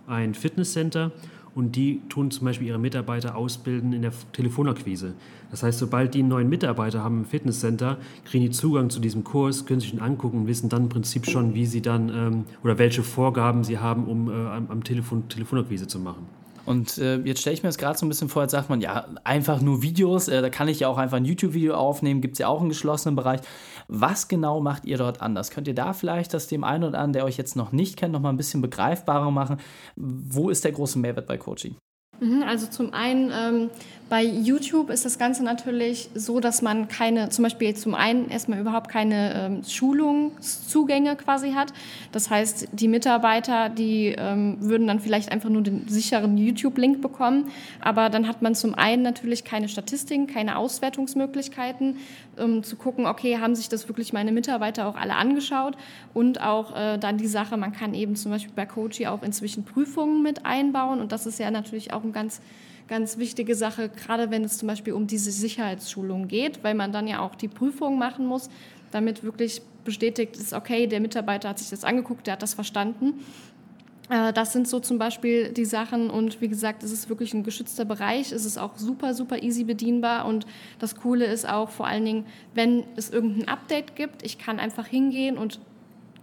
ein 0.08 0.34
Fitnesscenter 0.34 1.12
und 1.56 1.76
die 1.76 2.02
tun 2.10 2.32
zum 2.32 2.46
Beispiel 2.46 2.68
ihre 2.68 2.78
Mitarbeiter 2.78 3.36
ausbilden 3.36 3.94
in 3.94 4.02
der 4.02 4.12
Telefonakquise. 4.34 5.14
Das 5.52 5.64
heißt, 5.64 5.80
sobald 5.80 6.14
die 6.14 6.20
einen 6.20 6.28
neuen 6.28 6.50
Mitarbeiter 6.50 7.02
haben 7.02 7.20
im 7.20 7.26
Fitnesscenter, 7.26 7.98
kriegen 8.26 8.44
die 8.44 8.52
Zugang 8.52 8.90
zu 8.90 9.00
diesem 9.00 9.24
Kurs, 9.24 9.66
können 9.66 9.80
sich 9.80 9.94
ihn 9.94 10.02
angucken 10.02 10.40
und 10.40 10.48
wissen 10.48 10.70
dann 10.70 10.84
im 10.84 10.90
Prinzip 10.90 11.26
schon, 11.26 11.54
wie 11.54 11.66
sie 11.66 11.82
dann 11.82 12.10
ähm, 12.10 12.46
oder 12.64 12.78
welche 12.78 13.04
Vorgaben 13.04 13.64
sie 13.64 13.80
haben, 13.80 14.06
um 14.06 14.30
äh, 14.30 14.34
am, 14.34 14.84
Telefon 14.84 15.30
Telefonakquise 15.30 15.88
zu 15.88 16.00
machen. 16.00 16.26
Und 16.66 16.98
äh, 16.98 17.18
jetzt 17.18 17.42
stelle 17.42 17.54
ich 17.54 17.64
mir 17.64 17.70
das 17.70 17.78
gerade 17.78 17.98
so 17.98 18.06
ein 18.06 18.10
bisschen 18.10 18.30
vor, 18.30 18.42
jetzt 18.42 18.52
sagt 18.52 18.70
man, 18.70 18.82
ja, 18.82 19.06
einfach 19.24 19.62
nur 19.62 19.82
Videos, 19.82 20.28
äh, 20.28 20.42
da 20.42 20.50
kann 20.50 20.68
ich 20.68 20.80
ja 20.80 20.88
auch 20.88 20.98
einfach 20.98 21.18
ein 21.18 21.26
YouTube-Video 21.26 21.76
aufnehmen, 21.76 22.22
gibt 22.22 22.34
es 22.34 22.40
ja 22.40 22.48
auch 22.48 22.60
einen 22.60 22.70
geschlossenen 22.70 23.16
Bereich. 23.16 23.42
Was 23.88 24.28
genau 24.28 24.62
macht 24.62 24.86
ihr 24.86 24.98
dort 24.98 25.22
anders? 25.22 25.52
Könnt 25.52 25.68
ihr 25.68 25.76
da 25.76 25.94
vielleicht 25.94 26.34
das 26.34 26.48
dem 26.48 26.64
einen 26.64 26.84
oder 26.84 26.98
anderen, 26.98 27.14
der 27.14 27.26
euch 27.26 27.38
jetzt 27.38 27.56
noch 27.56 27.72
nicht 27.72 27.98
kennt, 27.98 28.14
noch 28.14 28.22
mal 28.22 28.30
ein 28.30 28.38
bisschen 28.38 28.62
begreifbarer 28.62 29.32
machen? 29.32 29.58
Wo 29.96 30.50
ist 30.50 30.64
der 30.64 30.72
große 30.72 30.98
Mehrwert 30.98 31.28
bei 31.28 31.38
Coaching? 31.38 31.76
Mhm, 32.20 32.44
also 32.48 32.68
zum 32.68 32.94
einen 32.94 33.32
ähm, 33.32 33.70
Bei 34.08 34.24
YouTube 34.24 34.92
ist 34.92 35.04
das 35.04 35.18
Ganze 35.18 35.44
natürlich 35.44 36.10
so, 36.14 36.40
dass 36.40 36.62
man 36.62 36.88
keine, 36.88 37.30
zum 37.30 37.42
Beispiel 37.42 37.76
zum 37.76 37.96
einen 37.96 38.30
erstmal 38.30 38.60
überhaupt 38.60 38.88
keine 38.88 39.34
ähm, 39.34 39.64
Schulungszugänge 39.64 41.16
quasi 41.16 41.54
hat. 41.54 41.74
Das 42.12 42.30
heißt, 42.30 42.68
die 42.72 42.88
Mitarbeiter, 42.88 43.70
die 43.70 44.14
ähm, 44.16 44.58
würden 44.60 44.86
dann 44.86 45.00
vielleicht 45.00 45.32
einfach 45.32 45.50
nur 45.50 45.64
den 45.64 45.88
sicheren 45.88 46.38
YouTube-Link 46.38 47.02
bekommen. 47.02 47.52
Aber 47.82 48.10
dann 48.12 48.28
hat 48.28 48.44
man 48.44 48.54
zum 48.54 48.76
einen 48.76 49.02
natürlich 49.02 49.44
keine 49.44 49.68
Statistiken, 49.70 50.28
keine 50.28 50.60
Auswertungsmöglichkeiten, 50.60 51.98
um 52.38 52.62
zu 52.62 52.76
gucken, 52.76 53.08
okay, 53.08 53.40
haben 53.40 53.56
sich 53.56 53.70
das 53.70 53.88
wirklich 53.88 54.14
meine 54.14 54.32
Mitarbeiter 54.32 54.86
auch 54.86 54.98
alle 54.98 55.16
angeschaut? 55.16 55.78
Und 56.14 56.42
auch 56.42 56.76
äh, 56.76 57.00
dann 57.00 57.18
die 57.18 57.26
Sache, 57.26 57.58
man 57.58 57.74
kann 57.74 57.96
eben 57.96 58.16
zum 58.16 58.32
Beispiel 58.32 58.54
bei 58.56 58.68
Coachy 58.68 59.08
auch 59.08 59.24
inzwischen 59.24 59.66
Prüfungen 59.66 60.22
mit 60.22 60.46
einbauen. 60.46 61.02
Und 61.02 61.12
das 61.12 61.26
ist 61.26 61.40
ja 61.40 61.50
natürlich 61.50 61.92
auch 61.92 62.04
ein 62.04 62.14
ganz 62.14 62.40
ganz 62.88 63.18
wichtige 63.18 63.56
Sache, 63.56 63.90
gerade 63.90 64.32
wenn 64.32 64.44
es 64.44 64.58
zum 64.58 64.68
Beispiel 64.68 64.94
um 64.94 65.08
diese 65.08 65.32
Sicherheitsschulung 65.32 66.28
geht, 66.28 66.64
weil 66.64 66.76
man 66.76 66.92
dann 66.92 67.08
ja 67.08 67.20
auch 67.20 67.36
die 67.36 67.48
Prüfung 67.48 67.98
machen 67.98 68.26
muss, 68.26 68.50
damit 68.92 69.24
wirklich 69.24 69.62
bestätigt 69.84 70.38
ist, 70.38 70.54
okay, 70.54 70.88
der 70.88 71.00
Mitarbeiter 71.00 71.50
hat 71.50 71.60
sich 71.60 71.70
das 71.70 71.84
angeguckt, 71.84 72.28
der 72.28 72.34
hat 72.34 72.42
das 72.42 72.54
verstanden. 72.54 73.26
Äh, 74.10 74.34
das 74.34 74.54
sind 74.54 74.68
so 74.68 74.80
zum 74.80 74.98
Beispiel 74.98 75.50
die 75.50 75.66
Sachen 75.66 76.10
und 76.10 76.42
wie 76.42 76.48
gesagt, 76.48 76.84
es 76.84 76.92
ist 76.92 77.10
wirklich 77.10 77.34
ein 77.34 77.44
geschützter 77.44 77.86
Bereich, 77.86 78.32
es 78.32 78.46
ist 78.46 78.58
auch 78.58 78.78
super, 78.78 79.14
super 79.14 79.42
easy 79.42 79.64
bedienbar 79.64 80.26
und 80.26 80.46
das 80.80 80.96
Coole 80.96 81.26
ist 81.26 81.48
auch 81.48 81.70
vor 81.70 81.88
allen 81.88 82.06
Dingen, 82.06 82.26
wenn 82.54 82.84
es 82.96 83.10
irgendein 83.10 83.48
Update 83.48 83.96
gibt, 83.96 84.24
ich 84.24 84.38
kann 84.38 84.60
einfach 84.60 84.88
hingehen 84.88 85.38
und 85.38 85.60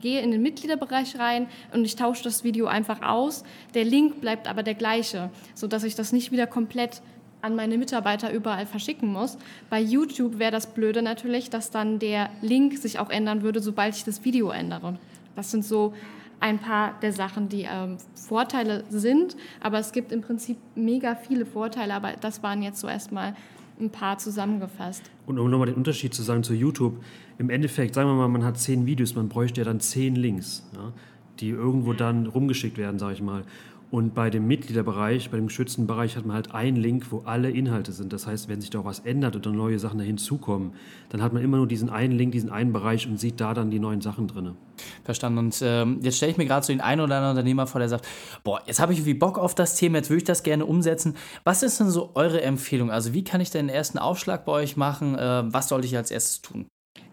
gehe 0.02 0.20
in 0.20 0.30
den 0.30 0.42
Mitgliederbereich 0.42 1.18
rein 1.18 1.46
und 1.72 1.86
ich 1.86 1.96
tausche 1.96 2.22
das 2.22 2.44
Video 2.44 2.66
einfach 2.66 3.00
aus. 3.00 3.44
Der 3.72 3.84
Link 3.84 4.20
bleibt 4.20 4.46
aber 4.46 4.62
der 4.62 4.74
gleiche, 4.74 5.30
sodass 5.54 5.84
ich 5.84 5.94
das 5.94 6.12
nicht 6.12 6.30
wieder 6.30 6.46
komplett 6.46 7.00
an 7.40 7.56
meine 7.56 7.78
Mitarbeiter 7.78 8.32
überall 8.32 8.66
verschicken 8.66 9.12
muss. 9.12 9.38
Bei 9.70 9.80
YouTube 9.80 10.38
wäre 10.38 10.52
das 10.52 10.68
Blöde 10.68 11.02
natürlich, 11.02 11.50
dass 11.50 11.70
dann 11.70 11.98
der 11.98 12.30
Link 12.40 12.76
sich 12.78 12.98
auch 12.98 13.10
ändern 13.10 13.42
würde, 13.42 13.60
sobald 13.60 13.96
ich 13.96 14.04
das 14.04 14.24
Video 14.24 14.50
ändere. 14.50 14.98
Das 15.34 15.50
sind 15.50 15.64
so 15.64 15.94
ein 16.38 16.58
paar 16.58 16.98
der 17.00 17.12
Sachen, 17.12 17.48
die 17.48 17.66
ähm, 17.70 17.98
Vorteile 18.14 18.84
sind, 18.90 19.36
aber 19.60 19.78
es 19.78 19.92
gibt 19.92 20.12
im 20.12 20.22
Prinzip 20.22 20.56
mega 20.74 21.14
viele 21.14 21.46
Vorteile, 21.46 21.94
aber 21.94 22.12
das 22.20 22.42
waren 22.42 22.62
jetzt 22.62 22.80
so 22.80 22.88
erstmal 22.88 23.34
ein 23.80 23.90
paar 23.90 24.18
zusammengefasst. 24.18 25.10
Und 25.26 25.38
um 25.38 25.50
nochmal 25.50 25.66
den 25.66 25.76
Unterschied 25.76 26.14
zu 26.14 26.22
sagen 26.22 26.42
zu 26.42 26.54
YouTube, 26.54 27.02
im 27.38 27.50
Endeffekt, 27.50 27.94
sagen 27.94 28.08
wir 28.08 28.14
mal, 28.14 28.28
man 28.28 28.44
hat 28.44 28.58
zehn 28.58 28.86
Videos, 28.86 29.14
man 29.14 29.28
bräuchte 29.28 29.60
ja 29.60 29.64
dann 29.64 29.80
zehn 29.80 30.14
Links, 30.14 30.68
ja, 30.74 30.92
die 31.40 31.50
irgendwo 31.50 31.92
dann 31.92 32.26
rumgeschickt 32.26 32.78
werden, 32.78 32.98
sage 32.98 33.14
ich 33.14 33.22
mal. 33.22 33.44
Und 33.92 34.14
bei 34.14 34.30
dem 34.30 34.46
Mitgliederbereich, 34.46 35.30
bei 35.30 35.36
dem 35.36 35.48
geschützten 35.48 35.86
Bereich 35.86 36.16
hat 36.16 36.24
man 36.24 36.34
halt 36.34 36.54
einen 36.54 36.78
Link, 36.78 37.12
wo 37.12 37.18
alle 37.26 37.50
Inhalte 37.50 37.92
sind. 37.92 38.10
Das 38.14 38.26
heißt, 38.26 38.48
wenn 38.48 38.58
sich 38.58 38.70
da 38.70 38.78
auch 38.78 38.86
was 38.86 39.00
ändert 39.00 39.36
oder 39.36 39.50
neue 39.50 39.78
Sachen 39.78 39.98
da 39.98 40.04
hinzukommen, 40.04 40.72
dann 41.10 41.22
hat 41.22 41.34
man 41.34 41.42
immer 41.42 41.58
nur 41.58 41.68
diesen 41.68 41.90
einen 41.90 42.14
Link, 42.14 42.32
diesen 42.32 42.48
einen 42.48 42.72
Bereich 42.72 43.06
und 43.06 43.20
sieht 43.20 43.38
da 43.38 43.52
dann 43.52 43.70
die 43.70 43.78
neuen 43.78 44.00
Sachen 44.00 44.28
drin. 44.28 44.56
Verstanden. 45.04 45.40
Und 45.40 45.60
ähm, 45.62 45.98
jetzt 46.00 46.16
stelle 46.16 46.32
ich 46.32 46.38
mir 46.38 46.46
gerade 46.46 46.64
so 46.64 46.72
den 46.72 46.80
einen 46.80 47.02
oder 47.02 47.16
anderen 47.16 47.36
Unternehmer 47.36 47.66
vor, 47.66 47.80
der 47.80 47.90
sagt, 47.90 48.08
boah, 48.44 48.62
jetzt 48.64 48.80
habe 48.80 48.94
ich 48.94 49.00
irgendwie 49.00 49.12
Bock 49.12 49.38
auf 49.38 49.54
das 49.54 49.76
Thema, 49.76 49.98
jetzt 49.98 50.08
würde 50.08 50.22
ich 50.22 50.24
das 50.24 50.42
gerne 50.42 50.64
umsetzen. 50.64 51.14
Was 51.44 51.62
ist 51.62 51.78
denn 51.78 51.90
so 51.90 52.12
eure 52.14 52.40
Empfehlung? 52.40 52.90
Also 52.90 53.12
wie 53.12 53.24
kann 53.24 53.42
ich 53.42 53.50
denn 53.50 53.66
den 53.66 53.76
ersten 53.76 53.98
Aufschlag 53.98 54.46
bei 54.46 54.52
euch 54.52 54.78
machen? 54.78 55.18
Äh, 55.18 55.52
was 55.52 55.68
sollte 55.68 55.86
ich 55.86 55.98
als 55.98 56.10
erstes 56.10 56.40
tun? 56.40 56.64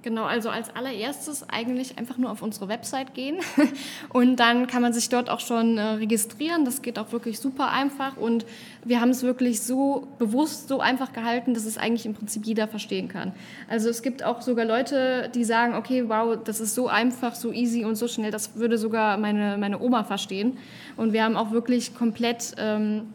Genau, 0.02 0.24
also 0.24 0.50
als 0.50 0.74
allererstes 0.74 1.50
eigentlich 1.50 1.98
einfach 1.98 2.18
nur 2.18 2.32
auf 2.32 2.42
unsere 2.42 2.70
Website 2.70 3.14
gehen 3.14 3.40
und 4.14 4.38
dann 4.38 4.66
kann 4.66 4.82
man 4.82 4.94
sich 4.94 5.10
dort 5.10 5.30
auch 5.30 5.42
schon 5.42 5.78
äh, 5.78 5.82
registrieren. 5.82 6.64
Das 6.64 6.82
geht 6.82 6.98
auch 6.98 7.12
wirklich 7.12 7.40
super 7.40 7.70
einfach 7.70 8.16
und 8.16 8.46
wir 8.86 9.02
haben 9.02 9.10
es 9.10 9.24
wirklich 9.24 9.62
so 9.62 10.08
bewusst 10.18 10.70
so 10.70 10.80
einfach 10.80 11.12
gehalten, 11.12 11.54
dass 11.54 11.66
es 11.66 11.78
eigentlich 11.78 12.06
im 12.06 12.14
Prinzip 12.14 12.46
jeder 12.46 12.70
verstehen 12.70 13.10
kann. 13.10 13.34
Also 13.68 13.90
es 13.90 14.02
gibt 14.02 14.24
auch 14.24 14.42
sogar 14.42 14.64
Leute, 14.64 15.30
die 15.36 15.44
sagen, 15.44 15.76
okay, 15.76 16.08
wow, 16.08 16.38
das 16.46 16.62
ist 16.62 16.76
so 16.76 16.88
einfach, 16.88 17.36
so 17.36 17.52
easy 17.52 17.84
und 17.84 17.96
so 17.96 18.08
schnell, 18.08 18.32
das 18.32 18.56
würde 18.56 18.78
sogar 18.78 19.18
meine, 19.18 19.58
meine 19.58 19.82
Oma 19.82 20.06
verstehen. 20.06 20.58
Und 20.96 21.12
wir 21.12 21.26
haben 21.26 21.36
auch 21.36 21.52
wirklich 21.52 21.94
komplett 21.94 22.56
ähm, 22.58 23.08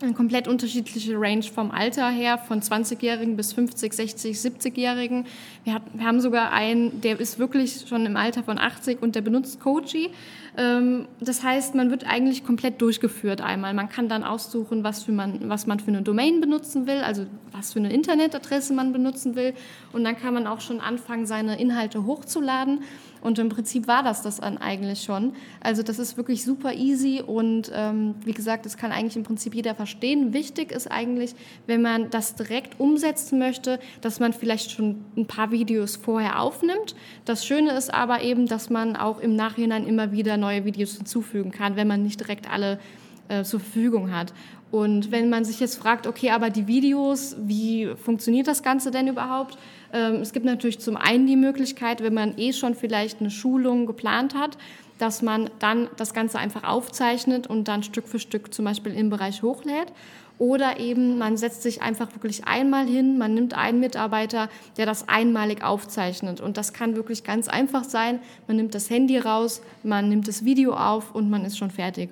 eine 0.00 0.12
komplett 0.14 0.46
unterschiedliche 0.46 1.20
Range 1.20 1.42
vom 1.42 1.70
Alter 1.70 2.08
her, 2.08 2.38
von 2.38 2.60
20-Jährigen 2.60 3.36
bis 3.36 3.52
50, 3.52 3.92
60, 3.92 4.36
70-Jährigen. 4.36 5.26
Wir, 5.64 5.80
wir, 5.92 6.06
haben 6.06 6.20
sogar 6.20 6.52
einen, 6.52 7.00
der 7.00 7.18
ist 7.18 7.38
wirklich 7.38 7.84
schon 7.88 8.06
im 8.06 8.16
Alter 8.16 8.44
von 8.44 8.58
80 8.58 9.02
und 9.02 9.16
der 9.16 9.22
benutzt 9.22 9.60
Koji. 9.60 10.10
Ähm, 10.56 11.08
das 11.20 11.42
heißt, 11.42 11.74
man 11.74 11.90
wird 11.90 12.06
eigentlich 12.06 12.44
komplett 12.44 12.80
durchgeführt 12.80 13.40
einmal. 13.40 13.74
Man 13.74 13.88
kann 13.88 14.08
dann 14.08 14.22
aussuchen, 14.22 14.84
was, 14.84 15.02
für 15.02 15.12
man, 15.12 15.48
was 15.48 15.66
man 15.66 15.80
für 15.80 15.88
eine 15.88 16.02
Domain 16.02 16.40
benutzen 16.40 16.86
will, 16.86 16.98
also 16.98 17.26
was 17.52 17.72
für 17.72 17.80
eine 17.80 17.92
Internetadresse 17.92 18.74
man 18.74 18.92
benutzen 18.92 19.34
will. 19.34 19.52
Und 19.92 20.04
dann 20.04 20.16
kann 20.16 20.32
man 20.32 20.46
auch 20.46 20.60
schon 20.60 20.80
anfangen, 20.80 21.26
seine 21.26 21.60
Inhalte 21.60 22.06
hochzuladen. 22.06 22.82
Und 23.20 23.38
im 23.38 23.48
Prinzip 23.48 23.86
war 23.86 24.02
das 24.02 24.22
das 24.22 24.40
dann 24.40 24.58
eigentlich 24.58 25.02
schon. 25.02 25.32
Also 25.60 25.82
das 25.82 25.98
ist 25.98 26.16
wirklich 26.16 26.44
super 26.44 26.72
easy 26.72 27.22
und 27.24 27.70
ähm, 27.74 28.14
wie 28.24 28.32
gesagt, 28.32 28.66
das 28.66 28.76
kann 28.76 28.92
eigentlich 28.92 29.16
im 29.16 29.22
Prinzip 29.22 29.54
jeder 29.54 29.74
verstehen. 29.74 30.32
Wichtig 30.32 30.72
ist 30.72 30.90
eigentlich, 30.90 31.34
wenn 31.66 31.82
man 31.82 32.10
das 32.10 32.34
direkt 32.34 32.78
umsetzen 32.80 33.38
möchte, 33.38 33.78
dass 34.00 34.20
man 34.20 34.32
vielleicht 34.32 34.70
schon 34.70 35.04
ein 35.16 35.26
paar 35.26 35.50
Videos 35.50 35.96
vorher 35.96 36.40
aufnimmt. 36.40 36.94
Das 37.24 37.44
Schöne 37.44 37.72
ist 37.72 37.92
aber 37.92 38.22
eben, 38.22 38.46
dass 38.46 38.70
man 38.70 38.96
auch 38.96 39.20
im 39.20 39.36
Nachhinein 39.36 39.86
immer 39.86 40.12
wieder 40.12 40.36
neue 40.36 40.64
Videos 40.64 40.96
hinzufügen 40.96 41.50
kann, 41.50 41.76
wenn 41.76 41.88
man 41.88 42.02
nicht 42.02 42.20
direkt 42.20 42.50
alle 42.50 42.78
äh, 43.28 43.42
zur 43.44 43.60
Verfügung 43.60 44.12
hat. 44.12 44.32
Und 44.70 45.10
wenn 45.10 45.30
man 45.30 45.44
sich 45.44 45.60
jetzt 45.60 45.76
fragt, 45.76 46.06
okay, 46.06 46.30
aber 46.30 46.50
die 46.50 46.66
Videos, 46.66 47.36
wie 47.40 47.94
funktioniert 47.96 48.46
das 48.46 48.62
Ganze 48.62 48.90
denn 48.90 49.08
überhaupt? 49.08 49.56
Ähm, 49.92 50.16
es 50.16 50.32
gibt 50.32 50.44
natürlich 50.44 50.78
zum 50.80 50.96
einen 50.96 51.26
die 51.26 51.36
Möglichkeit, 51.36 52.02
wenn 52.02 52.14
man 52.14 52.36
eh 52.38 52.52
schon 52.52 52.74
vielleicht 52.74 53.20
eine 53.20 53.30
Schulung 53.30 53.86
geplant 53.86 54.34
hat, 54.34 54.58
dass 54.98 55.22
man 55.22 55.50
dann 55.58 55.88
das 55.96 56.12
Ganze 56.12 56.38
einfach 56.38 56.64
aufzeichnet 56.64 57.46
und 57.46 57.68
dann 57.68 57.82
Stück 57.82 58.08
für 58.08 58.18
Stück 58.18 58.52
zum 58.52 58.64
Beispiel 58.64 58.92
im 58.94 59.10
Bereich 59.10 59.42
hochlädt. 59.42 59.92
Oder 60.38 60.78
eben 60.78 61.18
man 61.18 61.36
setzt 61.36 61.62
sich 61.62 61.82
einfach 61.82 62.14
wirklich 62.14 62.44
einmal 62.44 62.86
hin, 62.86 63.18
man 63.18 63.34
nimmt 63.34 63.54
einen 63.54 63.80
Mitarbeiter, 63.80 64.48
der 64.76 64.86
das 64.86 65.08
einmalig 65.08 65.64
aufzeichnet. 65.64 66.40
Und 66.40 66.56
das 66.56 66.72
kann 66.72 66.94
wirklich 66.94 67.24
ganz 67.24 67.48
einfach 67.48 67.82
sein. 67.82 68.20
Man 68.46 68.56
nimmt 68.56 68.74
das 68.74 68.88
Handy 68.88 69.18
raus, 69.18 69.62
man 69.82 70.08
nimmt 70.08 70.28
das 70.28 70.44
Video 70.44 70.74
auf 70.74 71.14
und 71.14 71.28
man 71.28 71.44
ist 71.44 71.58
schon 71.58 71.70
fertig. 71.70 72.10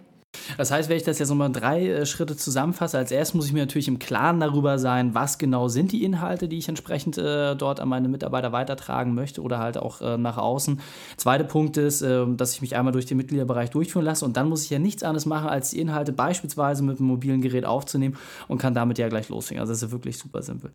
Das 0.57 0.71
heißt, 0.71 0.89
wenn 0.89 0.97
ich 0.97 1.03
das 1.03 1.19
jetzt 1.19 1.29
nochmal 1.29 1.51
drei 1.53 1.89
äh, 1.89 2.07
Schritte 2.07 2.37
zusammenfasse, 2.37 2.99
als 2.99 3.11
erstes 3.11 3.35
muss 3.35 3.47
ich 3.47 3.53
mir 3.53 3.61
natürlich 3.61 3.89
im 3.89 3.99
Klaren 3.99 4.41
darüber 4.41 4.79
sein, 4.79 5.15
was 5.15 5.39
genau 5.39 5.69
sind 5.69 5.93
die 5.93 6.05
Inhalte, 6.05 6.49
die 6.49 6.59
ich 6.59 6.69
entsprechend 6.69 7.19
äh, 7.19 7.55
dort 7.55 7.81
an 7.81 7.89
meine 7.89 8.09
Mitarbeiter 8.09 8.53
weitertragen 8.53 9.15
möchte 9.15 9.43
oder 9.43 9.59
halt 9.59 9.79
auch 9.79 10.01
äh, 10.01 10.19
nach 10.19 10.39
außen. 10.39 10.81
Zweiter 11.17 11.45
Punkt 11.45 11.77
ist, 11.77 12.03
äh, 12.03 12.25
dass 12.37 12.55
ich 12.55 12.61
mich 12.61 12.77
einmal 12.77 12.93
durch 12.93 13.07
den 13.07 13.17
Mitgliederbereich 13.17 13.71
durchführen 13.71 14.05
lasse 14.05 14.25
und 14.25 14.37
dann 14.37 14.49
muss 14.49 14.65
ich 14.65 14.71
ja 14.71 14.79
nichts 14.79 15.03
anderes 15.03 15.27
machen, 15.27 15.49
als 15.49 15.71
die 15.71 15.81
Inhalte 15.81 16.13
beispielsweise 16.13 16.83
mit 16.83 16.99
einem 16.99 17.09
mobilen 17.09 17.41
Gerät 17.41 17.65
aufzunehmen 17.65 18.17
und 18.49 18.59
kann 18.59 18.75
damit 18.75 18.99
ja 18.99 19.09
gleich 19.09 19.29
loslegen. 19.29 19.61
Also 19.61 19.73
das 19.73 19.83
ist 19.83 19.89
ja 19.89 19.93
wirklich 19.93 20.19
super 20.19 20.43
simpel. 20.43 20.71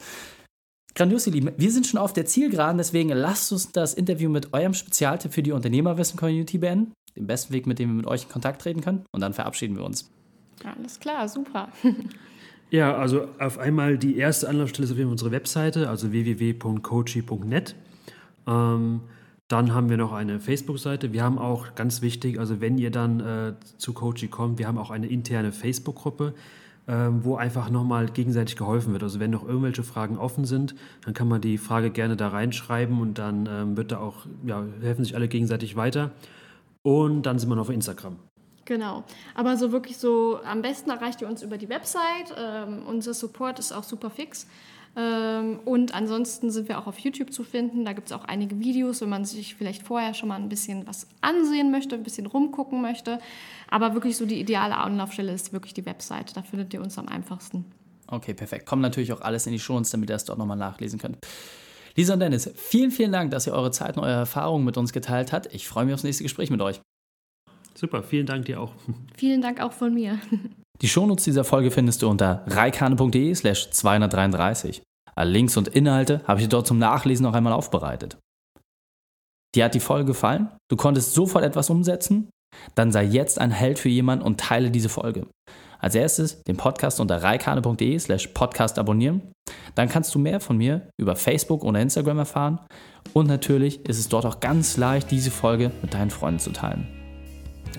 Grandios, 0.94 1.26
ihr 1.26 1.34
Lieben. 1.34 1.52
Wir 1.56 1.72
sind 1.72 1.88
schon 1.88 2.00
auf 2.00 2.12
der 2.12 2.26
Zielgeraden, 2.26 2.78
deswegen 2.78 3.10
lasst 3.10 3.52
uns 3.54 3.72
das 3.72 3.94
Interview 3.94 4.30
mit 4.30 4.54
eurem 4.54 4.74
Spezialtipp 4.74 5.34
für 5.34 5.42
die 5.42 5.54
Unternehmerwissen-Community 5.54 6.58
beenden 6.58 6.92
den 7.16 7.28
besten 7.28 7.54
Weg, 7.54 7.68
mit 7.68 7.80
dem 7.80 7.90
wir 7.90 7.96
mit 7.96 8.08
euch 8.08 8.24
in 8.24 8.30
Kontakt 8.30 8.62
treten 8.62 8.82
können. 8.82 9.06
Und 9.12 9.22
dann 9.22 9.34
verabschieden 9.34 9.76
wir 9.76 9.84
uns. 9.84 10.10
Alles 10.64 11.00
klar, 11.00 11.28
super. 11.28 11.70
ja, 12.70 12.96
also 12.96 13.28
auf 13.40 13.58
einmal 13.58 13.98
die 13.98 14.18
erste 14.18 14.48
Anlaufstelle 14.48 14.86
ist 14.86 14.92
auf 14.92 14.98
jeden 14.98 15.10
Fall 15.10 15.14
unsere 15.14 15.32
Webseite, 15.32 15.90
also 15.90 16.12
www.coachy.net. 16.12 17.76
Ähm, 18.48 19.02
dann 19.48 19.74
haben 19.74 19.90
wir 19.90 19.98
noch 19.98 20.14
eine 20.14 20.40
Facebook-Seite. 20.40 21.12
Wir 21.12 21.24
haben 21.24 21.38
auch, 21.38 21.76
ganz 21.76 22.02
wichtig, 22.02 22.40
also 22.40 22.62
wenn 22.62 22.78
ihr 22.78 22.90
dann 22.90 23.20
äh, 23.20 23.54
zu 23.78 23.92
Coachy 23.92 24.30
kommt, 24.30 24.60
wir 24.60 24.68
haben 24.68 24.78
auch 24.78 24.92
eine 24.92 25.08
interne 25.08 25.52
Facebook-Gruppe, 25.52 26.34
ähm, 26.88 27.26
wo 27.26 27.36
einfach 27.36 27.70
nochmal 27.70 28.06
gegenseitig 28.06 28.56
geholfen 28.56 28.94
wird. 28.94 29.04
Also 29.04 29.20
wenn 29.20 29.32
noch 29.32 29.46
irgendwelche 29.46 29.84
Fragen 29.84 30.18
offen 30.18 30.46
sind, 30.46 30.76
dann 31.04 31.14
kann 31.14 31.28
man 31.28 31.42
die 31.42 31.58
Frage 31.58 31.92
gerne 31.92 32.16
da 32.16 32.30
reinschreiben 32.30 33.02
und 33.02 33.18
dann 33.18 33.50
ähm, 33.52 33.76
wird 33.76 33.92
da 33.92 34.00
auch, 34.00 34.26
ja, 34.46 34.64
helfen 34.82 35.04
sich 35.04 35.16
alle 35.16 35.28
gegenseitig 35.28 35.76
weiter. 35.76 36.12
Und 36.84 37.24
dann 37.24 37.40
sind 37.40 37.50
wir 37.50 37.56
noch 37.56 37.64
auf 37.64 37.70
Instagram. 37.70 38.18
Genau. 38.66 39.04
Aber 39.36 39.58
so 39.58 39.72
wirklich 39.72 39.98
so, 39.98 40.40
am 40.46 40.62
besten 40.62 40.90
erreicht 40.90 41.22
ihr 41.22 41.28
uns 41.28 41.42
über 41.42 41.58
die 41.58 41.70
Website. 41.70 42.34
Ähm, 42.38 42.84
unser 42.88 43.14
Support 43.14 43.60
ist 43.60 43.72
auch 43.72 43.84
super 43.84 44.10
fix. 44.10 44.48
Ähm, 44.96 45.60
und 45.66 45.94
ansonsten 45.94 46.52
sind 46.52 46.68
wir 46.68 46.78
auch 46.78 46.88
auf 46.88 47.00
YouTube 47.00 47.32
zu 47.32 47.44
finden. 47.44 47.86
Da 47.86 47.94
gibt 47.94 48.08
es 48.08 48.14
auch 48.14 48.26
einige 48.26 48.60
Videos, 48.60 49.02
wenn 49.02 49.10
man 49.10 49.26
sich 49.26 49.56
vielleicht 49.56 49.84
vorher 49.84 50.14
schon 50.14 50.30
mal 50.30 50.36
ein 50.36 50.50
bisschen 50.50 50.86
was 50.86 51.08
ansehen 51.22 51.72
möchte, 51.72 51.96
ein 51.96 52.04
bisschen 52.04 52.26
rumgucken 52.26 52.82
möchte. 52.82 53.20
Aber 53.70 53.94
wirklich 53.94 54.18
so 54.18 54.26
die 54.26 54.40
ideale 54.40 54.78
Anlaufstelle 54.78 55.34
ist 55.34 55.54
wirklich 55.54 55.74
die 55.74 55.86
Website. 55.86 56.36
Da 56.36 56.42
findet 56.42 56.74
ihr 56.74 56.82
uns 56.82 56.98
am 56.98 57.08
einfachsten. 57.08 57.66
Okay, 58.08 58.34
perfekt. 58.34 58.66
Kommt 58.66 58.82
natürlich 58.82 59.14
auch 59.14 59.22
alles 59.22 59.48
in 59.48 59.54
die 59.54 59.60
Shows, 59.60 59.90
damit 59.92 60.10
ihr 60.10 60.16
es 60.16 60.26
dort 60.26 60.38
nochmal 60.38 60.58
nachlesen 60.58 61.00
könnt. 61.00 61.18
Lisa 61.96 62.14
und 62.14 62.20
Dennis, 62.20 62.52
vielen, 62.56 62.92
vielen 62.92 63.12
Dank, 63.12 63.32
dass 63.32 63.48
ihr 63.48 63.54
eure 63.54 63.72
Zeit 63.72 63.98
und 63.98 64.04
eure 64.04 64.14
Erfahrungen 64.14 64.66
mit 64.66 64.78
uns 64.78 64.94
geteilt 64.94 65.32
habt. 65.32 65.54
Ich 65.54 65.68
freue 65.68 65.86
mich 65.86 65.94
aufs 65.94 66.04
nächste 66.04 66.24
Gespräch 66.24 66.50
mit 66.50 66.62
euch. 66.62 66.82
Super, 67.74 68.04
vielen 68.04 68.26
Dank 68.26 68.46
dir 68.46 68.60
auch. 68.60 68.74
Vielen 69.18 69.42
Dank 69.42 69.62
auch 69.62 69.72
von 69.72 69.94
mir. 69.94 70.20
Die 70.82 70.88
Shownotes 70.88 71.26
dieser 71.26 71.44
Folge 71.44 71.70
findest 71.70 72.02
du 72.02 72.10
unter 72.10 72.44
reikane.de 72.48 73.36
slash 73.36 73.70
233. 73.70 74.82
Alle 75.16 75.32
Links 75.32 75.56
und 75.56 75.68
Inhalte 75.68 76.22
habe 76.28 76.42
ich 76.42 76.50
dort 76.50 76.66
zum 76.66 76.80
Nachlesen 76.80 77.24
noch 77.24 77.34
einmal 77.34 77.54
aufbereitet. 77.54 78.18
Dir 79.54 79.66
hat 79.66 79.76
die 79.76 79.80
Folge 79.80 80.06
gefallen? 80.06 80.50
Du 80.70 80.78
konntest 80.78 81.14
sofort 81.14 81.44
etwas 81.44 81.70
umsetzen? 81.70 82.30
Dann 82.76 82.92
sei 82.92 83.04
jetzt 83.04 83.40
ein 83.40 83.52
Held 83.52 83.80
für 83.80 83.90
jemanden 83.90 84.26
und 84.26 84.40
teile 84.40 84.72
diese 84.72 84.90
Folge. 84.90 85.28
Als 85.82 85.96
erstes 85.96 86.44
den 86.44 86.58
Podcast 86.58 87.00
unter 87.00 87.24
reikane.de 87.24 87.98
slash 87.98 88.28
podcast 88.28 88.78
abonnieren. 88.78 89.34
Dann 89.74 89.90
kannst 89.90 90.14
du 90.14 90.20
mehr 90.20 90.40
von 90.40 90.56
mir 90.56 90.88
über 90.96 91.16
Facebook 91.16 91.64
oder 91.64 91.82
Instagram 91.82 92.20
erfahren. 92.20 92.60
Und 93.14 93.28
natürlich 93.28 93.84
ist 93.90 93.98
es 93.98 94.08
dort 94.08 94.28
auch 94.28 94.40
ganz 94.40 94.78
leicht, 94.78 95.10
diese 95.10 95.32
Folge 95.32 95.72
mit 95.82 95.96
deinen 95.96 96.12
Freunden 96.12 96.40
zu 96.40 96.52
teilen. 96.52 96.88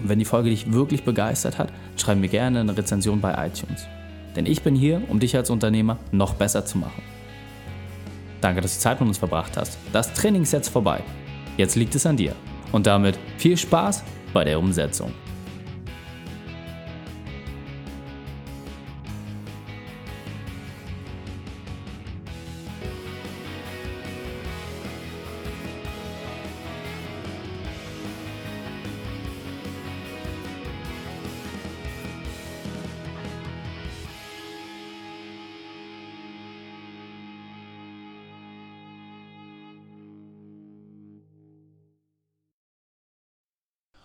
Und 0.00 0.08
wenn 0.08 0.18
die 0.18 0.24
Folge 0.24 0.50
dich 0.50 0.72
wirklich 0.72 1.04
begeistert 1.04 1.58
hat, 1.58 1.72
schreib 1.96 2.18
mir 2.18 2.28
gerne 2.28 2.60
eine 2.60 2.76
Rezension 2.76 3.20
bei 3.20 3.46
iTunes. 3.46 3.86
Denn 4.34 4.46
ich 4.46 4.62
bin 4.62 4.74
hier, 4.74 5.02
um 5.08 5.20
dich 5.20 5.36
als 5.36 5.50
Unternehmer 5.50 5.98
noch 6.10 6.34
besser 6.34 6.66
zu 6.66 6.78
machen. 6.78 7.02
Danke, 8.40 8.62
dass 8.62 8.74
du 8.74 8.80
Zeit 8.80 8.98
mit 8.98 9.08
uns 9.08 9.18
verbracht 9.18 9.56
hast. 9.56 9.78
Das 9.92 10.12
Training 10.12 10.42
ist 10.42 10.52
jetzt 10.52 10.70
vorbei. 10.70 11.04
Jetzt 11.56 11.76
liegt 11.76 11.94
es 11.94 12.04
an 12.04 12.16
dir. 12.16 12.34
Und 12.72 12.88
damit 12.88 13.16
viel 13.38 13.56
Spaß 13.56 14.02
bei 14.32 14.42
der 14.42 14.58
Umsetzung. 14.58 15.12